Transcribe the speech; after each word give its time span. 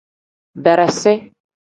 Beresi. 0.63 1.13